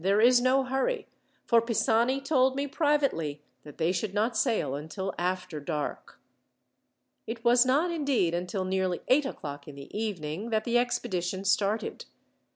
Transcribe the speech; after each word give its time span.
"There 0.03 0.19
is 0.19 0.41
no 0.41 0.63
hurry, 0.63 1.05
for 1.45 1.61
Pisani 1.61 2.19
told 2.21 2.55
me, 2.55 2.65
privately, 2.65 3.43
that 3.61 3.77
they 3.77 3.91
should 3.91 4.15
not 4.15 4.35
sail 4.35 4.73
until 4.73 5.13
after 5.19 5.59
dark." 5.59 6.19
It 7.27 7.45
was 7.45 7.67
not, 7.67 7.91
indeed, 7.91 8.33
until 8.33 8.65
nearly 8.65 9.01
eight 9.09 9.27
o'clock 9.27 9.67
in 9.67 9.75
the 9.75 9.95
evening, 9.95 10.49
that 10.49 10.63
the 10.63 10.79
expedition 10.79 11.45
started. 11.45 12.05